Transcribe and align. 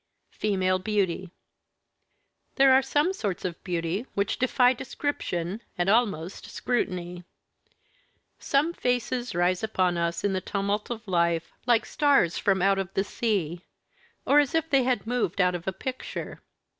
FEMALE 0.31 0.79
BEAUTY 0.79 1.29
There 2.55 2.73
are 2.73 2.81
some 2.81 3.13
sorts 3.13 3.45
of 3.45 3.63
beauty 3.63 4.07
which 4.15 4.39
defy 4.39 4.73
description, 4.73 5.61
and 5.77 5.89
almost 5.89 6.47
scrutiny. 6.47 7.23
Some 8.39 8.73
faces 8.73 9.35
rise 9.35 9.61
upon 9.63 9.99
us 9.99 10.23
in 10.23 10.33
the 10.33 10.41
tumult 10.41 10.89
of 10.89 11.07
life, 11.07 11.51
like 11.67 11.85
stars 11.85 12.35
from 12.39 12.63
out 12.63 12.95
the 12.95 13.03
sea, 13.03 13.61
or 14.25 14.39
as 14.39 14.55
if 14.55 14.67
they 14.71 14.81
had 14.81 15.05
moved 15.05 15.39
out 15.39 15.53
of 15.53 15.67
a 15.67 15.71
picture. 15.71 16.41